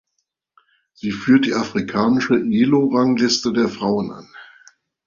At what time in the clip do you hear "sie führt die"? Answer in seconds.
0.93-1.53